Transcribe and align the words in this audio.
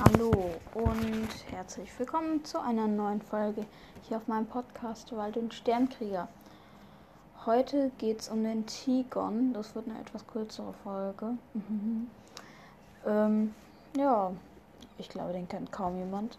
Hallo 0.00 0.30
und 0.74 1.28
herzlich 1.50 1.90
willkommen 1.98 2.44
zu 2.44 2.60
einer 2.60 2.86
neuen 2.86 3.20
Folge 3.20 3.66
hier 4.02 4.18
auf 4.18 4.28
meinem 4.28 4.46
Podcast 4.46 5.14
Wald 5.16 5.36
und 5.36 5.52
Sternkrieger. 5.52 6.28
Heute 7.44 7.90
geht 7.98 8.20
es 8.20 8.28
um 8.28 8.44
den 8.44 8.64
Tigon. 8.64 9.52
Das 9.52 9.74
wird 9.74 9.88
eine 9.88 9.98
etwas 9.98 10.24
kürzere 10.26 10.72
Folge. 10.84 11.36
Ähm, 13.06 13.54
ja, 13.96 14.32
ich 14.98 15.08
glaube, 15.08 15.32
den 15.32 15.48
kennt 15.48 15.72
kaum 15.72 15.98
jemand. 15.98 16.38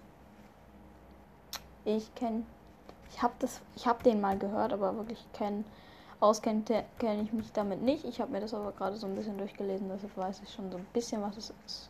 Ich 1.83 2.13
kenne, 2.15 2.43
ich 3.11 3.21
habe 3.21 3.33
das, 3.39 3.61
ich 3.75 3.87
habe 3.87 4.03
den 4.03 4.21
mal 4.21 4.37
gehört, 4.37 4.71
aber 4.71 4.95
wirklich 4.95 5.25
kennen, 5.33 5.65
auskennt 6.19 6.71
kenne 6.99 7.23
ich 7.23 7.33
mich 7.33 7.51
damit 7.51 7.81
nicht. 7.81 8.05
Ich 8.05 8.21
habe 8.21 8.31
mir 8.31 8.41
das 8.41 8.53
aber 8.53 8.71
gerade 8.71 8.95
so 8.95 9.07
ein 9.07 9.15
bisschen 9.15 9.37
durchgelesen, 9.37 9.89
deshalb 9.89 10.15
weiß 10.15 10.41
ich 10.43 10.53
schon 10.53 10.71
so 10.71 10.77
ein 10.77 10.87
bisschen, 10.93 11.21
was 11.21 11.35
es 11.37 11.53
ist. 11.65 11.89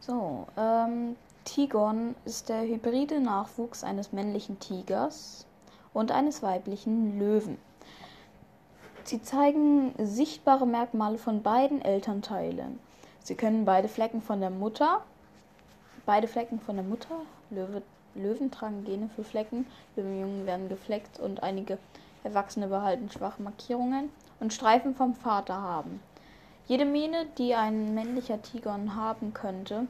So, 0.00 0.46
ähm, 0.56 1.14
Tigon 1.44 2.14
ist 2.24 2.48
der 2.48 2.62
hybride 2.62 3.20
Nachwuchs 3.20 3.84
eines 3.84 4.12
männlichen 4.12 4.58
Tigers 4.58 5.46
und 5.92 6.10
eines 6.10 6.42
weiblichen 6.42 7.18
Löwen. 7.18 7.58
Sie 9.04 9.20
zeigen 9.22 9.94
sichtbare 9.98 10.66
Merkmale 10.66 11.18
von 11.18 11.42
beiden 11.42 11.82
Elternteilen. 11.82 12.78
Sie 13.22 13.34
können 13.34 13.66
beide 13.66 13.88
Flecken 13.88 14.22
von 14.22 14.40
der 14.40 14.50
Mutter, 14.50 15.02
beide 16.06 16.28
Flecken 16.28 16.60
von 16.60 16.76
der 16.76 16.84
Mutter, 16.84 17.20
Löwe, 17.50 17.82
Löwen 18.14 18.50
tragen 18.50 18.84
Gene 18.84 19.10
für 19.14 19.24
Flecken, 19.24 19.66
Löwenjungen 19.96 20.46
werden 20.46 20.70
gefleckt 20.70 21.20
und 21.20 21.42
einige 21.42 21.76
Erwachsene 22.24 22.68
behalten 22.68 23.10
schwache 23.10 23.42
Markierungen 23.42 24.10
und 24.40 24.54
Streifen 24.54 24.94
vom 24.94 25.14
Vater 25.14 25.60
haben. 25.60 26.00
Jede 26.70 26.84
Mähne, 26.84 27.26
die 27.36 27.56
ein 27.56 27.94
männlicher 27.94 28.40
Tigon 28.42 28.94
haben 28.94 29.34
könnte, 29.34 29.88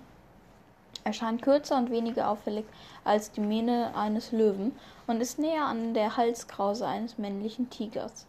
erscheint 1.04 1.42
kürzer 1.42 1.76
und 1.76 1.90
weniger 1.90 2.30
auffällig 2.30 2.64
als 3.04 3.30
die 3.32 3.42
Mähne 3.42 3.94
eines 3.94 4.32
Löwen 4.32 4.72
und 5.06 5.20
ist 5.20 5.38
näher 5.38 5.66
an 5.66 5.92
der 5.92 6.16
Halskrause 6.16 6.86
eines 6.86 7.18
männlichen 7.18 7.68
Tigers. 7.68 8.26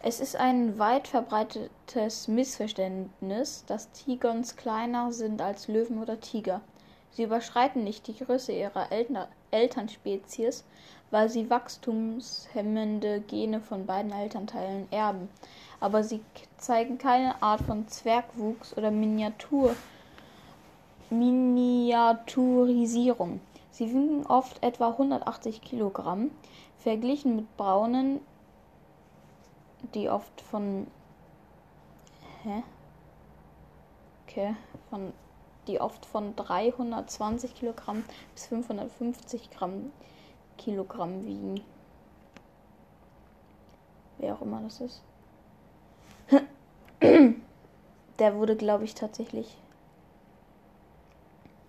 Es 0.00 0.20
ist 0.20 0.36
ein 0.36 0.78
weit 0.78 1.06
verbreitetes 1.06 2.28
Missverständnis, 2.28 3.66
dass 3.66 3.90
Tigons 3.90 4.56
kleiner 4.56 5.12
sind 5.12 5.42
als 5.42 5.68
Löwen 5.68 6.00
oder 6.00 6.20
Tiger. 6.20 6.62
Sie 7.10 7.24
überschreiten 7.24 7.84
nicht 7.84 8.06
die 8.06 8.16
Größe 8.16 8.52
ihrer 8.52 8.90
Eltern 8.90 9.28
Elternspezies, 9.54 10.64
weil 11.10 11.30
sie 11.30 11.48
wachstumshemmende 11.48 13.20
Gene 13.20 13.60
von 13.60 13.86
beiden 13.86 14.12
Elternteilen 14.12 14.88
erben 14.90 15.30
aber 15.84 16.02
sie 16.02 16.24
zeigen 16.56 16.96
keine 16.96 17.42
Art 17.42 17.60
von 17.60 17.86
Zwergwuchs 17.88 18.74
oder 18.78 18.90
Miniatur, 18.90 19.76
Miniaturisierung. 21.10 23.42
Sie 23.70 23.90
wiegen 23.90 24.26
oft 24.26 24.62
etwa 24.62 24.92
180 24.92 25.60
Kilogramm, 25.60 26.30
verglichen 26.78 27.36
mit 27.36 27.54
braunen, 27.58 28.20
die 29.92 30.08
oft 30.08 30.40
von 30.40 30.86
hä? 32.44 32.62
Okay, 34.26 34.56
von 34.88 35.12
die 35.66 35.80
oft 35.80 36.04
von 36.06 36.36
320 36.36 37.54
Kilogramm 37.54 38.04
bis 38.34 38.46
550 38.46 39.50
Gramm 39.50 39.92
Kilogramm 40.58 41.24
wiegen. 41.24 41.60
Wer 44.18 44.34
auch 44.34 44.42
immer 44.42 44.60
das 44.62 44.80
ist. 44.80 45.02
Der 48.18 48.36
wurde, 48.36 48.56
glaube 48.56 48.84
ich, 48.84 48.94
tatsächlich 48.94 49.56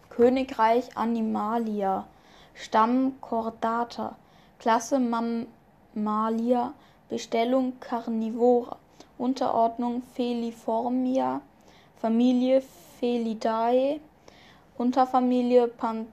Königreich 0.09 0.95
Animalia, 0.95 2.07
Stamm 2.53 3.19
Chordata, 3.19 4.15
Klasse 4.59 4.99
Mammalia, 4.99 6.73
Bestellung 7.09 7.79
Carnivora, 7.81 8.77
Unterordnung 9.17 10.03
Feliformia, 10.13 11.41
Familie 11.97 12.61
Felidae, 12.99 13.99
Unterfamilie 14.77 15.67
Pantherae, 15.67 16.05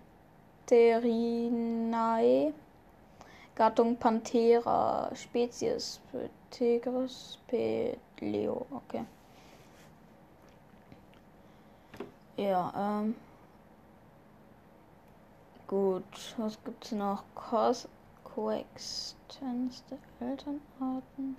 Gattung 3.55 3.97
Panthera, 3.97 5.11
Spezies 5.15 6.01
Tigris, 6.51 7.39
Leo, 8.21 8.67
okay. 8.71 9.05
Ja, 12.37 12.73
ähm. 12.77 13.15
Gut, 15.67 16.35
was 16.37 16.63
gibt's 16.65 16.93
noch? 16.93 17.25
Cos 17.35 17.89
der 19.91 19.99
Elternarten. 20.29 21.37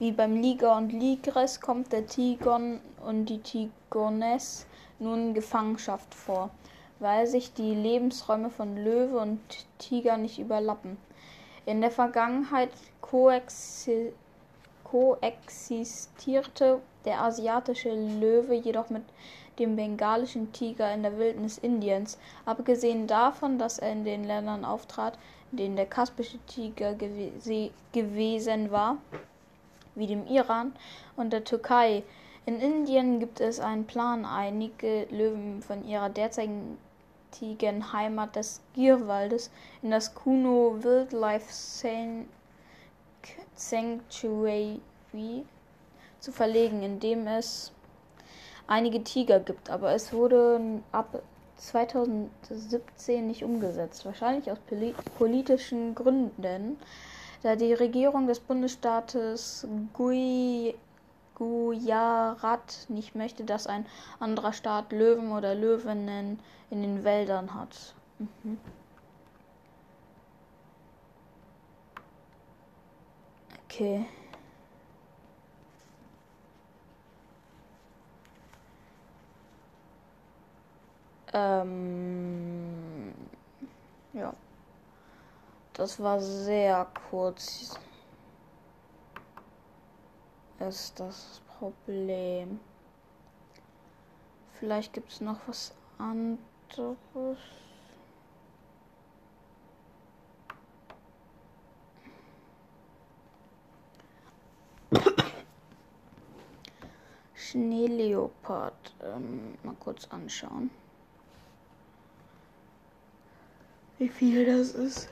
Wie 0.00 0.10
beim 0.12 0.36
Liga 0.40 0.78
und 0.78 0.92
Ligres 0.94 1.60
kommt 1.60 1.92
der 1.92 2.06
Tigon 2.06 2.80
und 3.06 3.26
die 3.26 3.42
Tigones 3.42 4.66
nun 4.98 5.28
in 5.28 5.34
Gefangenschaft 5.34 6.14
vor, 6.14 6.48
weil 7.00 7.26
sich 7.26 7.52
die 7.52 7.74
Lebensräume 7.74 8.48
von 8.48 8.82
Löwe 8.82 9.18
und 9.18 9.38
Tiger 9.76 10.16
nicht 10.16 10.38
überlappen. 10.38 10.96
In 11.66 11.82
der 11.82 11.90
Vergangenheit 11.90 12.70
koexistierte 13.02 14.14
der 17.04 17.20
asiatische 17.20 17.92
Löwe 17.92 18.54
jedoch 18.54 18.88
mit 18.88 19.02
dem 19.58 19.76
bengalischen 19.76 20.50
Tiger 20.54 20.94
in 20.94 21.02
der 21.02 21.18
Wildnis 21.18 21.58
Indiens. 21.58 22.16
Abgesehen 22.46 23.06
davon, 23.06 23.58
dass 23.58 23.78
er 23.78 23.92
in 23.92 24.04
den 24.04 24.24
Ländern 24.24 24.64
auftrat, 24.64 25.18
in 25.52 25.58
denen 25.58 25.76
der 25.76 25.84
kaspische 25.84 26.38
Tiger 26.46 26.94
gew 26.94 27.68
gewesen 27.92 28.70
war, 28.70 28.96
wie 29.94 30.06
dem 30.06 30.26
Iran 30.26 30.72
und 31.16 31.32
der 31.32 31.44
Türkei. 31.44 32.02
In 32.46 32.60
Indien 32.60 33.20
gibt 33.20 33.40
es 33.40 33.60
einen 33.60 33.86
Plan, 33.86 34.24
einige 34.24 35.06
Löwen 35.10 35.62
von 35.62 35.86
ihrer 35.86 36.08
derzeitigen 36.08 36.78
Heimat 37.92 38.34
des 38.36 38.60
Gierwaldes 38.74 39.50
in 39.82 39.90
das 39.90 40.14
Kuno 40.14 40.76
Wildlife 40.82 41.52
Sanctuary 43.54 44.80
zu 46.18 46.32
verlegen, 46.32 46.82
indem 46.82 47.26
es 47.26 47.72
einige 48.66 49.02
Tiger 49.04 49.40
gibt, 49.40 49.68
aber 49.68 49.92
es 49.92 50.12
wurde 50.12 50.80
ab 50.92 51.22
2017 51.56 53.26
nicht 53.26 53.44
umgesetzt, 53.44 54.06
wahrscheinlich 54.06 54.50
aus 54.50 54.58
politischen 55.18 55.94
Gründen, 55.94 56.78
da 57.42 57.56
die 57.56 57.72
Regierung 57.72 58.26
des 58.26 58.40
Bundesstaates 58.40 59.66
Gui 59.92 60.74
Gujarat 61.34 62.84
nicht 62.88 63.14
möchte, 63.14 63.44
dass 63.44 63.66
ein 63.66 63.86
anderer 64.18 64.52
Staat 64.52 64.92
Löwen 64.92 65.32
oder 65.32 65.54
Löwinnen 65.54 66.38
in 66.68 66.82
den 66.82 67.02
Wäldern 67.02 67.54
hat. 67.54 67.94
Mhm. 68.18 68.58
Okay. 73.64 74.04
Ähm, 81.32 83.14
ja. 84.12 84.34
Das 85.74 86.00
war 86.00 86.20
sehr 86.20 86.86
kurz. 87.10 87.78
Ist 90.58 91.00
das 91.00 91.40
Problem. 91.58 92.60
Vielleicht 94.58 94.92
gibt 94.92 95.10
es 95.10 95.20
noch 95.20 95.38
was 95.46 95.72
anderes. 95.96 97.38
Schneeleopard. 107.34 108.94
Ähm, 109.02 109.54
mal 109.62 109.74
kurz 109.80 110.06
anschauen. 110.10 110.70
Wie 113.98 114.08
viel 114.08 114.44
das 114.44 114.72
ist. 114.72 115.08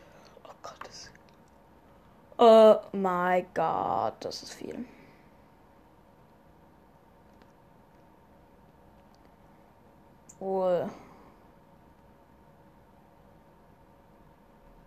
Oh 2.38 2.76
mein 2.93 3.46
Gott, 3.52 4.14
das 4.20 4.43
ist 4.43 4.52
viel. 4.52 4.85
Wohl. 10.38 10.88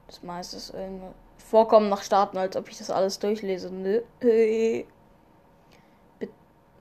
Das 0.07 0.23
meiste 0.23 0.57
ist 0.57 0.73
irgendwie 0.73 1.07
Vorkommen 1.37 1.89
nach 1.89 2.03
Starten, 2.03 2.37
als 2.37 2.55
ob 2.55 2.69
ich 2.69 2.77
das 2.77 2.89
alles 2.89 3.19
durchlese. 3.19 3.69
Nö. 3.69 4.01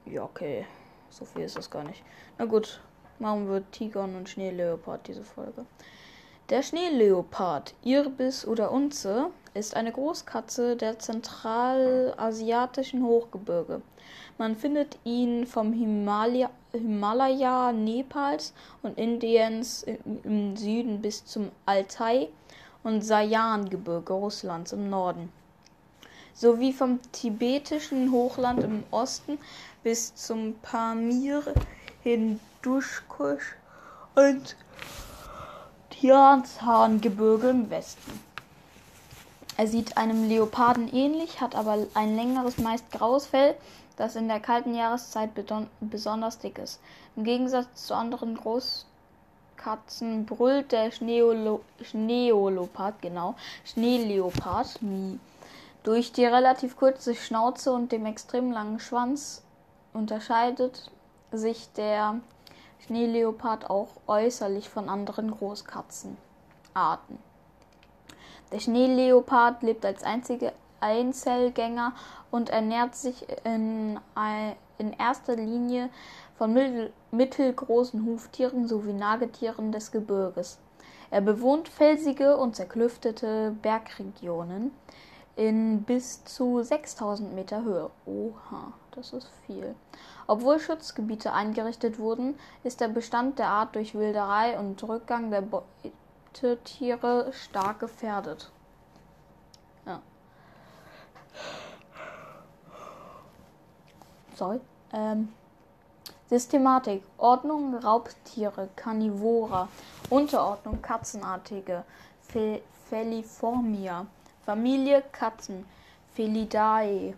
Ja, 0.06 0.22
okay. 0.22 0.66
so 1.08 1.24
viel 1.24 1.42
ist 1.42 1.56
das 1.56 1.70
gar 1.70 1.82
nicht. 1.82 2.04
Na 2.38 2.44
gut, 2.44 2.80
machen 3.18 3.50
wir 3.50 3.68
Tigon 3.72 4.14
und 4.14 4.28
Schneeleopard 4.28 5.08
diese 5.08 5.24
Folge. 5.24 5.66
Der 6.50 6.64
Schneeleopard, 6.64 7.74
Irbis 7.84 8.44
oder 8.44 8.72
Unze, 8.72 9.30
ist 9.54 9.76
eine 9.76 9.92
Großkatze 9.92 10.74
der 10.74 10.98
zentralasiatischen 10.98 13.04
Hochgebirge. 13.04 13.82
Man 14.36 14.56
findet 14.56 14.98
ihn 15.04 15.46
vom 15.46 15.72
Himalaya, 15.72 16.50
Himalaya 16.72 17.70
Nepals 17.70 18.52
und 18.82 18.98
Indiens 18.98 19.86
im 20.24 20.56
Süden 20.56 21.00
bis 21.00 21.24
zum 21.24 21.52
Altai 21.66 22.28
und 22.82 23.02
Sayan-Gebirge 23.02 24.12
Russlands 24.12 24.72
im 24.72 24.90
Norden, 24.90 25.32
sowie 26.34 26.72
vom 26.72 26.98
tibetischen 27.12 28.10
Hochland 28.10 28.64
im 28.64 28.82
Osten 28.90 29.38
bis 29.84 30.16
zum 30.16 30.56
Pamir, 30.62 31.44
Hindukusch 32.02 33.54
und 34.16 34.56
Tianzhan-Gebirge 36.00 37.50
im 37.50 37.68
Westen. 37.68 38.20
Er 39.58 39.66
sieht 39.66 39.98
einem 39.98 40.26
Leoparden 40.26 40.90
ähnlich, 40.94 41.42
hat 41.42 41.54
aber 41.54 41.76
ein 41.92 42.16
längeres, 42.16 42.56
meist 42.56 42.90
graues 42.90 43.26
Fell, 43.26 43.54
das 43.96 44.16
in 44.16 44.26
der 44.26 44.40
kalten 44.40 44.74
Jahreszeit 44.74 45.32
besonders 45.80 46.38
dick 46.38 46.56
ist. 46.56 46.80
Im 47.16 47.24
Gegensatz 47.24 47.84
zu 47.86 47.94
anderen 47.94 48.34
Großkatzen 48.34 50.24
brüllt 50.24 50.72
der 50.72 50.90
Schneolo 50.90 51.60
Schneolopard, 51.82 53.02
genau, 53.02 53.34
Schneeleopard 53.66 54.80
nie. 54.80 55.20
Durch 55.82 56.12
die 56.12 56.24
relativ 56.24 56.78
kurze 56.78 57.14
Schnauze 57.14 57.72
und 57.72 57.92
dem 57.92 58.06
extrem 58.06 58.52
langen 58.52 58.80
Schwanz 58.80 59.42
unterscheidet 59.92 60.90
sich 61.30 61.70
der 61.76 62.20
Schneeleopard 62.86 63.68
auch 63.70 63.88
äußerlich 64.06 64.68
von 64.68 64.88
anderen 64.88 65.30
Großkatzenarten. 65.30 67.18
Der 68.52 68.58
Schneeleopard 68.58 69.62
lebt 69.62 69.84
als 69.84 70.02
einzige 70.02 70.52
Einzelgänger 70.80 71.92
und 72.30 72.50
ernährt 72.50 72.94
sich 72.94 73.26
in, 73.44 74.00
in 74.78 74.92
erster 74.94 75.36
Linie 75.36 75.90
von 76.36 76.52
mittel, 76.52 76.92
mittelgroßen 77.10 78.04
Huftieren 78.06 78.66
sowie 78.66 78.92
Nagetieren 78.92 79.72
des 79.72 79.92
Gebirges. 79.92 80.58
Er 81.10 81.20
bewohnt 81.20 81.68
felsige 81.68 82.36
und 82.36 82.56
zerklüftete 82.56 83.54
Bergregionen 83.62 84.70
in 85.36 85.82
bis 85.82 86.24
zu 86.24 86.62
6000 86.62 87.34
Meter 87.34 87.62
Höhe. 87.62 87.90
Oha, 88.06 88.72
das 88.92 89.12
ist 89.12 89.28
viel. 89.46 89.74
Obwohl 90.30 90.60
Schutzgebiete 90.60 91.32
eingerichtet 91.32 91.98
wurden, 91.98 92.38
ist 92.62 92.80
der 92.80 92.86
Bestand 92.86 93.40
der 93.40 93.48
Art 93.48 93.74
durch 93.74 93.96
Wilderei 93.96 94.56
und 94.60 94.80
Rückgang 94.84 95.32
der 95.32 95.42
Beutetiere 95.42 97.32
stark 97.32 97.80
gefährdet. 97.80 98.52
Ja. 99.84 100.00
Sorry. 104.36 104.60
Ähm. 104.92 105.32
Systematik. 106.28 107.02
Ordnung 107.18 107.74
Raubtiere, 107.74 108.68
Carnivora. 108.76 109.66
Unterordnung 110.10 110.80
Katzenartige, 110.80 111.82
Fe 112.22 112.62
Feliformia. 112.88 114.06
Familie 114.46 115.02
Katzen, 115.10 115.66
Felidae. 116.14 117.16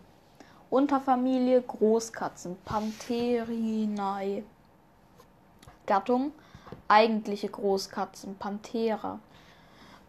Unterfamilie 0.73 1.61
Großkatzen 1.61 2.57
Pantherinae. 2.65 4.43
Gattung 5.85 6.33
eigentliche 6.89 7.51
Großkatzen 7.51 8.37
Panthera. 8.39 9.19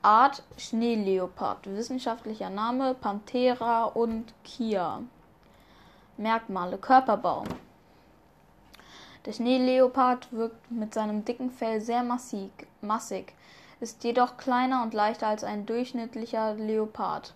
Art 0.02 0.42
Schneeleopard. 0.56 1.68
Wissenschaftlicher 1.68 2.50
Name 2.50 2.94
Panthera 2.94 3.84
und 3.84 4.34
Kia. 4.46 5.02
Merkmale 6.16 6.78
Körperbau. 6.78 7.44
Der 9.26 9.34
Schneeleopard 9.34 10.32
wirkt 10.32 10.72
mit 10.72 10.94
seinem 10.94 11.26
dicken 11.26 11.52
Fell 11.52 11.82
sehr 11.82 12.04
massig, 12.04 12.52
massig, 12.80 13.34
ist 13.82 14.02
jedoch 14.06 14.38
kleiner 14.38 14.82
und 14.84 14.94
leichter 14.94 15.28
als 15.28 15.44
ein 15.44 15.66
durchschnittlicher 15.66 16.54
Leopard. 16.54 17.34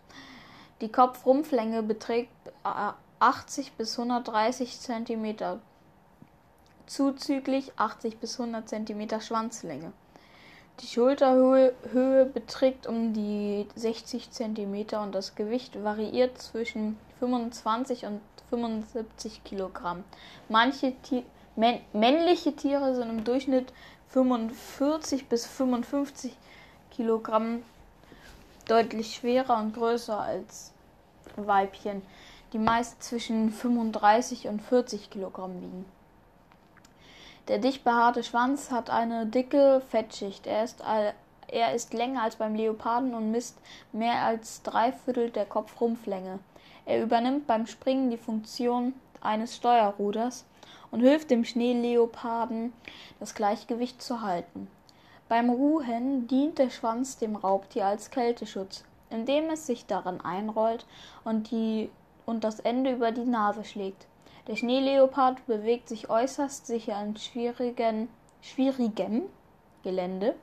Die 0.80 0.89
Kopfrumpflänge 0.89 1.83
beträgt 1.83 2.31
äh, 2.63 2.94
80 3.19 3.74
bis 3.74 3.98
130 3.98 4.80
cm, 4.80 5.60
zuzüglich 6.86 7.72
80 7.78 8.18
bis 8.18 8.40
100 8.40 8.68
cm 8.68 9.22
Schwanzlänge. 9.22 9.92
Die 10.80 10.88
Schulterhöhe 10.88 11.74
Höhe 11.92 12.25
beträgt 12.25 12.86
um 12.86 13.14
die 13.14 13.68
60 13.75 14.30
cm 14.30 14.86
und 15.02 15.16
das 15.16 15.34
Gewicht 15.34 15.84
variiert 15.84 16.38
zwischen 16.40 17.00
25 17.19 18.06
und 18.06 18.22
75 18.52 19.44
kg. 19.44 19.98
Manche 20.50 20.94
Ti 21.02 21.24
männliche 21.94 22.56
Tiere 22.56 22.94
sind 22.94 23.10
im 23.10 23.24
Durchschnitt 23.24 23.74
45 24.10 25.28
bis 25.28 25.48
55 25.48 26.38
kg 26.96 27.60
deutlich 28.68 29.16
schwerer 29.16 29.58
und 29.58 29.74
größer 29.74 30.19
als 30.19 30.72
Weibchen 31.36 32.04
die 32.53 32.59
meist 32.59 33.03
zwischen 33.03 33.51
35 33.51 34.47
und 34.47 34.61
40 34.61 35.09
Kilogramm 35.09 35.61
wiegen. 35.61 35.85
Der 37.47 37.59
dicht 37.59 37.83
behaarte 37.83 38.23
Schwanz 38.23 38.71
hat 38.71 38.89
eine 38.89 39.25
dicke 39.25 39.81
Fettschicht. 39.89 40.47
Er 40.47 40.63
ist, 40.63 40.83
er 41.47 41.73
ist 41.73 41.94
länger 41.94 42.23
als 42.23 42.35
beim 42.35 42.55
Leoparden 42.55 43.13
und 43.13 43.31
misst 43.31 43.57
mehr 43.94 44.23
als 44.23 44.63
drei 44.63 44.91
Viertel 44.91 45.29
der 45.29 45.45
Kopfrumpflänge. 45.45 46.39
Er 46.85 47.01
übernimmt 47.01 47.47
beim 47.47 47.67
Springen 47.67 48.09
die 48.09 48.17
Funktion 48.17 48.94
eines 49.21 49.55
Steuerruders 49.55 50.45
und 50.91 51.01
hilft 51.01 51.31
dem 51.31 51.45
Schneeleoparden, 51.45 52.73
das 53.19 53.33
Gleichgewicht 53.33 54.01
zu 54.01 54.21
halten. 54.21 54.67
Beim 55.29 55.49
Ruhen 55.49 56.27
dient 56.27 56.57
der 56.57 56.69
Schwanz 56.69 57.17
dem 57.17 57.35
Raubtier 57.35 57.85
als 57.85 58.11
Kälteschutz, 58.11 58.85
indem 59.09 59.49
es 59.49 59.67
sich 59.67 59.85
daran 59.85 60.21
einrollt 60.21 60.85
und 61.25 61.51
die 61.51 61.89
und 62.27 62.44
das 62.44 62.59
Ende 62.59 62.91
über 62.91 63.12
die 63.12 63.25
Nase 63.25 63.63
schlägt. 63.63 64.06
Der 64.47 64.56
Schneeleopard 64.56 65.45
bewegt 65.47 65.89
sich 65.89 66.09
äußerst 66.09 66.68
sicher 66.68 67.01
in 67.01 67.15
schwierigem 67.18 68.09
Gelände 69.81 70.35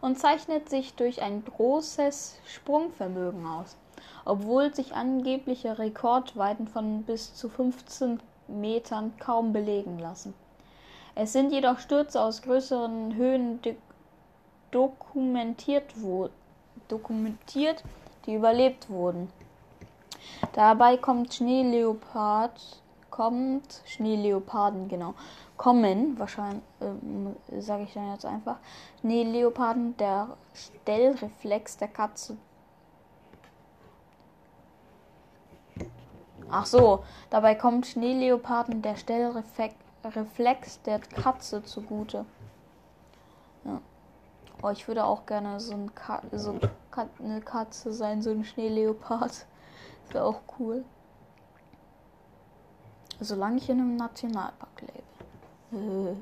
und 0.00 0.18
zeichnet 0.18 0.68
sich 0.68 0.94
durch 0.94 1.22
ein 1.22 1.44
großes 1.44 2.40
Sprungvermögen 2.44 3.46
aus, 3.46 3.76
obwohl 4.24 4.74
sich 4.74 4.94
angebliche 4.94 5.78
Rekordweiten 5.78 6.66
von 6.66 7.04
bis 7.04 7.34
zu 7.34 7.48
15 7.48 8.20
Metern 8.48 9.12
kaum 9.18 9.52
belegen 9.52 9.98
lassen. 9.98 10.34
Es 11.14 11.32
sind 11.32 11.52
jedoch 11.52 11.78
Stürze 11.78 12.20
aus 12.20 12.42
größeren 12.42 13.14
Höhen 13.14 13.60
dokumentiert, 14.70 15.94
dokumentiert, 16.88 17.84
die 18.26 18.34
überlebt 18.34 18.88
wurden. 18.90 19.28
Dabei 20.52 20.96
kommt 20.96 21.34
Schneeleopard, 21.34 22.82
kommt 23.10 23.82
Schneeleoparden, 23.86 24.88
genau, 24.88 25.14
kommen, 25.56 26.18
wahrscheinlich, 26.18 26.62
äh, 26.80 27.60
sage 27.60 27.82
ich 27.84 27.92
dann 27.92 28.10
jetzt 28.12 28.24
einfach, 28.24 28.56
Schneeleoparden, 29.00 29.96
der 29.96 30.28
Stellreflex 30.54 31.76
der 31.76 31.88
Katze. 31.88 32.36
Ach 36.50 36.66
so, 36.66 37.04
dabei 37.30 37.54
kommt 37.54 37.86
Schneeleoparden 37.86 38.82
der 38.82 38.96
Stellreflex 38.96 40.82
der 40.82 40.98
Katze 40.98 41.62
zugute. 41.62 42.24
Ja. 43.64 43.80
Oh, 44.62 44.70
ich 44.70 44.88
würde 44.88 45.04
auch 45.04 45.26
gerne 45.26 45.60
so, 45.60 45.74
ein 45.74 45.94
Ka 45.94 46.22
so 46.32 46.58
eine 47.22 47.40
Katze 47.40 47.92
sein, 47.92 48.20
so 48.20 48.30
ein 48.30 48.44
Schneeleopard. 48.44 49.46
Wäre 50.12 50.24
auch 50.24 50.40
cool. 50.58 50.84
Solange 53.20 53.58
ich 53.58 53.68
in 53.68 53.80
einem 53.80 53.96
Nationalpark 53.96 54.82
lebe. 55.72 56.16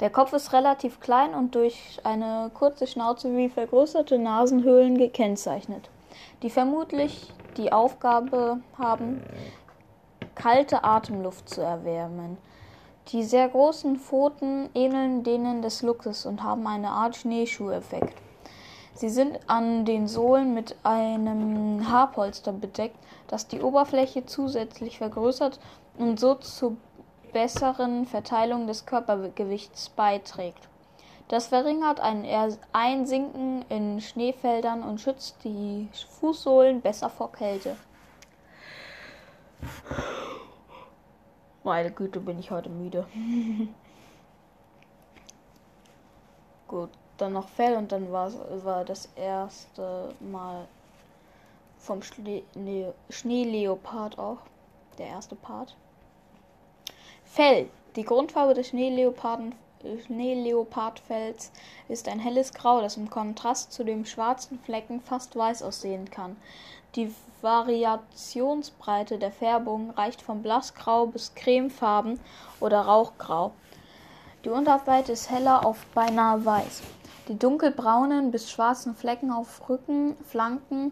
Der 0.00 0.10
Kopf 0.10 0.32
ist 0.32 0.52
relativ 0.52 1.00
klein 1.00 1.34
und 1.34 1.54
durch 1.54 2.00
eine 2.04 2.50
kurze 2.52 2.86
Schnauze 2.86 3.36
wie 3.36 3.48
vergrößerte 3.48 4.18
Nasenhöhlen 4.18 4.98
gekennzeichnet, 4.98 5.88
die 6.42 6.50
vermutlich 6.50 7.32
die 7.56 7.72
Aufgabe 7.72 8.60
haben, 8.78 9.22
kalte 10.34 10.84
Atemluft 10.84 11.48
zu 11.48 11.60
erwärmen. 11.60 12.38
Die 13.08 13.24
sehr 13.24 13.48
großen 13.48 13.96
Pfoten 13.96 14.70
ähneln 14.74 15.22
denen 15.22 15.62
des 15.62 15.82
Luchses 15.82 16.26
und 16.26 16.42
haben 16.42 16.66
eine 16.66 16.90
Art 16.90 17.16
Schneeschuheffekt. 17.16 18.14
Sie 19.00 19.08
sind 19.08 19.40
an 19.46 19.86
den 19.86 20.06
Sohlen 20.06 20.52
mit 20.52 20.76
einem 20.82 21.90
Haarpolster 21.90 22.52
bedeckt, 22.52 22.98
das 23.28 23.48
die 23.48 23.62
Oberfläche 23.62 24.26
zusätzlich 24.26 24.98
vergrößert 24.98 25.58
und 25.96 26.20
so 26.20 26.34
zu 26.34 26.76
besseren 27.32 28.04
Verteilung 28.04 28.66
des 28.66 28.84
Körpergewichts 28.84 29.88
beiträgt. 29.88 30.68
Das 31.28 31.46
verringert 31.46 31.98
ein 32.00 32.26
Einsinken 32.74 33.64
in 33.70 34.02
Schneefeldern 34.02 34.82
und 34.82 35.00
schützt 35.00 35.44
die 35.44 35.88
Fußsohlen 36.20 36.82
besser 36.82 37.08
vor 37.08 37.32
Kälte. 37.32 37.76
Meine 41.64 41.90
Güte, 41.90 42.20
bin 42.20 42.38
ich 42.38 42.50
heute 42.50 42.68
müde. 42.68 43.06
Gut, 46.68 46.90
dann 47.20 47.32
noch 47.32 47.48
Fell 47.48 47.76
und 47.76 47.92
dann 47.92 48.10
war, 48.12 48.32
war 48.64 48.84
das 48.84 49.08
erste 49.16 50.14
Mal 50.20 50.66
vom 51.78 52.02
Schnee, 52.02 52.44
ne, 52.54 52.92
Schneeleopard 53.08 54.18
auch. 54.18 54.38
Der 54.98 55.06
erste 55.06 55.34
Part. 55.34 55.76
Fell. 57.24 57.70
Die 57.96 58.04
Grundfarbe 58.04 58.54
des 58.54 58.68
Schneeleoparden 58.68 59.54
Schneeleopardfells 60.06 61.50
ist 61.88 62.08
ein 62.08 62.20
helles 62.20 62.52
Grau, 62.52 62.80
das 62.80 62.96
im 62.96 63.08
Kontrast 63.08 63.72
zu 63.72 63.82
den 63.82 64.04
schwarzen 64.04 64.58
Flecken 64.58 65.00
fast 65.00 65.36
weiß 65.36 65.62
aussehen 65.62 66.10
kann. 66.10 66.36
Die 66.96 67.14
Variationsbreite 67.40 69.18
der 69.18 69.32
Färbung 69.32 69.90
reicht 69.90 70.20
von 70.20 70.42
blassgrau 70.42 71.06
bis 71.06 71.34
cremefarben 71.34 72.20
oder 72.60 72.82
rauchgrau. 72.82 73.52
Die 74.44 74.50
Unterseite 74.50 75.12
ist 75.12 75.30
heller 75.30 75.64
auf 75.64 75.86
beinahe 75.94 76.44
weiß. 76.44 76.82
Die 77.30 77.38
dunkelbraunen 77.38 78.32
bis 78.32 78.50
schwarzen 78.50 78.96
Flecken 78.96 79.30
auf 79.30 79.68
Rücken, 79.68 80.16
Flanken 80.26 80.90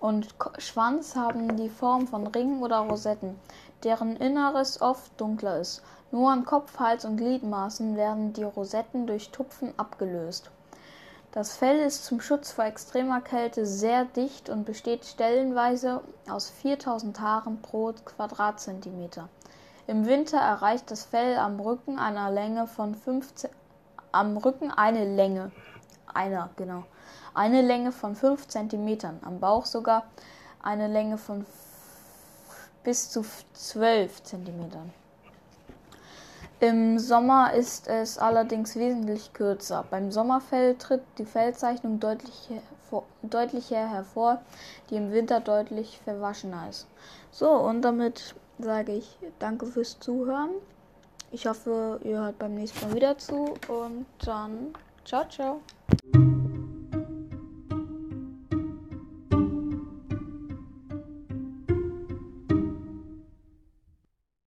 und 0.00 0.28
Schwanz 0.58 1.16
haben 1.16 1.56
die 1.56 1.70
Form 1.70 2.06
von 2.06 2.26
Ringen 2.26 2.62
oder 2.62 2.80
Rosetten, 2.80 3.40
deren 3.82 4.16
Inneres 4.18 4.82
oft 4.82 5.18
dunkler 5.18 5.60
ist. 5.60 5.82
Nur 6.10 6.30
an 6.30 6.44
Kopf, 6.44 6.78
Hals 6.78 7.06
und 7.06 7.16
Gliedmaßen 7.16 7.96
werden 7.96 8.34
die 8.34 8.42
Rosetten 8.42 9.06
durch 9.06 9.30
Tupfen 9.30 9.72
abgelöst. 9.78 10.50
Das 11.30 11.56
Fell 11.56 11.78
ist 11.78 12.04
zum 12.04 12.20
Schutz 12.20 12.52
vor 12.52 12.66
extremer 12.66 13.22
Kälte 13.22 13.64
sehr 13.64 14.04
dicht 14.04 14.50
und 14.50 14.66
besteht 14.66 15.06
stellenweise 15.06 16.02
aus 16.28 16.50
4000 16.50 17.18
Haaren 17.18 17.62
pro 17.62 17.94
Quadratzentimeter. 18.04 19.30
Im 19.86 20.04
Winter 20.04 20.36
erreicht 20.36 20.90
das 20.90 21.04
Fell 21.06 21.38
am 21.38 21.58
Rücken 21.58 21.98
einer 21.98 22.30
Länge 22.30 22.66
von 22.66 22.94
15 22.94 23.48
am 24.12 24.36
Rücken 24.36 24.70
eine 24.70 25.04
Länge 25.16 25.50
einer 26.14 26.50
genau 26.56 26.84
eine 27.34 27.62
Länge 27.62 27.92
von 27.92 28.14
5 28.14 28.46
cm, 28.48 28.98
am 29.22 29.40
Bauch 29.40 29.66
sogar 29.66 30.04
eine 30.62 30.88
Länge 30.88 31.18
von 31.18 31.46
bis 32.84 33.10
zu 33.10 33.24
12 33.54 34.22
cm. 34.22 34.70
Im 36.60 36.98
Sommer 36.98 37.54
ist 37.54 37.88
es 37.88 38.18
allerdings 38.18 38.76
wesentlich 38.76 39.32
kürzer. 39.32 39.84
Beim 39.90 40.12
Sommerfell 40.12 40.76
tritt 40.76 41.02
die 41.18 41.24
Fellzeichnung 41.24 41.98
deutlich, 41.98 42.50
hervor, 42.50 43.04
deutlicher 43.22 43.88
hervor, 43.88 44.42
die 44.88 44.96
im 44.96 45.10
Winter 45.10 45.40
deutlich 45.40 46.00
verwaschener 46.04 46.68
ist. 46.68 46.86
So, 47.32 47.50
und 47.50 47.82
damit 47.82 48.36
sage 48.60 48.92
ich 48.92 49.18
danke 49.40 49.66
fürs 49.66 49.98
Zuhören. 49.98 50.50
Ich 51.34 51.46
hoffe, 51.46 51.98
ihr 52.04 52.18
hört 52.18 52.38
beim 52.38 52.54
nächsten 52.54 52.86
Mal 52.86 52.94
wieder 52.94 53.16
zu 53.16 53.54
und 53.68 54.04
dann 54.22 54.74
ciao, 55.04 55.26
ciao. 55.30 55.62